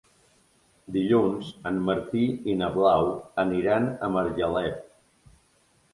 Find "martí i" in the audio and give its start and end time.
1.91-2.57